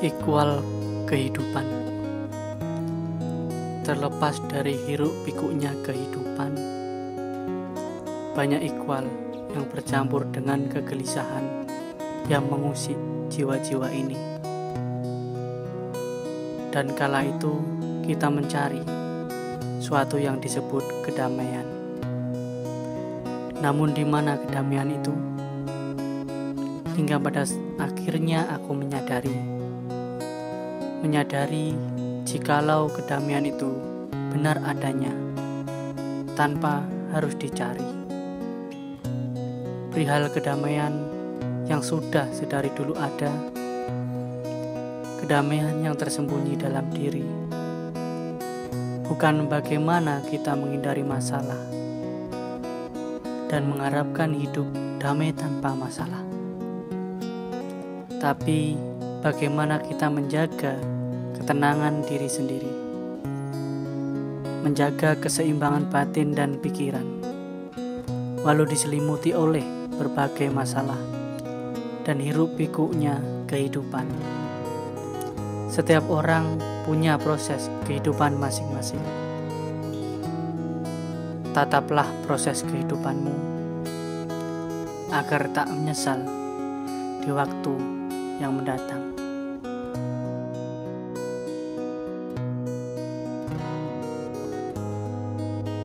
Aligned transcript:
Ikwal 0.00 0.64
kehidupan. 1.04 1.68
Terlepas 3.84 4.40
dari 4.48 4.72
hiruk 4.88 5.12
pikuknya 5.28 5.76
kehidupan 5.84 6.56
Banyak 8.32 8.64
ikwal 8.64 9.04
yang 9.52 9.68
bercampur 9.68 10.24
dengan 10.32 10.72
kegelisahan 10.72 11.68
Yang 12.32 12.44
mengusik 12.48 12.98
jiwa-jiwa 13.28 13.92
ini. 13.92 14.16
Dan 16.72 16.96
kala 16.96 17.20
itu 17.28 17.60
kita 18.08 18.32
mencari 18.32 18.80
Suatu 19.84 20.16
yang 20.16 20.40
disebut 20.40 21.04
kedamaian. 21.04 21.68
Namun 23.60 23.92
di 23.92 24.08
mana 24.08 24.40
kedamaian 24.40 24.96
itu? 24.96 25.12
Hingga 26.96 27.20
pada 27.20 27.44
akhirnya 27.76 28.48
aku 28.48 28.72
menyadari 28.72 29.60
menyadari 31.00 31.72
jikalau 32.28 32.92
kedamaian 32.92 33.48
itu 33.48 33.72
benar 34.36 34.60
adanya 34.68 35.12
tanpa 36.36 36.84
harus 37.16 37.32
dicari. 37.40 37.88
Perihal 39.90 40.28
kedamaian 40.28 40.92
yang 41.66 41.80
sudah 41.80 42.28
sedari 42.30 42.68
dulu 42.76 42.94
ada, 42.94 43.32
kedamaian 45.24 45.80
yang 45.82 45.96
tersembunyi 45.96 46.60
dalam 46.60 46.86
diri, 46.92 47.24
bukan 49.08 49.48
bagaimana 49.48 50.22
kita 50.28 50.52
menghindari 50.54 51.02
masalah 51.02 51.58
dan 53.50 53.66
mengharapkan 53.66 54.30
hidup 54.36 54.68
damai 55.02 55.34
tanpa 55.34 55.74
masalah, 55.74 56.22
tapi 58.22 58.89
bagaimana 59.20 59.84
kita 59.84 60.08
menjaga 60.08 60.80
ketenangan 61.36 62.00
diri 62.08 62.24
sendiri, 62.24 62.72
menjaga 64.64 65.12
keseimbangan 65.20 65.92
batin 65.92 66.32
dan 66.32 66.56
pikiran, 66.56 67.04
walau 68.40 68.64
diselimuti 68.64 69.36
oleh 69.36 69.64
berbagai 69.92 70.48
masalah 70.48 70.96
dan 72.08 72.16
hiruk 72.16 72.56
pikuknya 72.56 73.20
kehidupan. 73.44 74.08
Setiap 75.68 76.08
orang 76.08 76.56
punya 76.88 77.20
proses 77.20 77.68
kehidupan 77.84 78.40
masing-masing. 78.40 79.04
Tataplah 81.52 82.08
proses 82.24 82.64
kehidupanmu 82.64 83.36
agar 85.12 85.50
tak 85.52 85.68
menyesal 85.68 86.24
di 87.20 87.30
waktu 87.34 87.99
yang 88.40 88.56
mendatang. 88.56 89.19